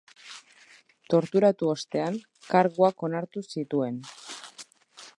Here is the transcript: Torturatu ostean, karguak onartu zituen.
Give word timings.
Torturatu 1.15 1.69
ostean, 1.73 2.17
karguak 2.55 3.07
onartu 3.09 3.47
zituen. 3.57 4.05